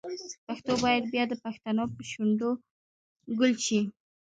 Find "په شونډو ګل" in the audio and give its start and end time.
1.95-3.53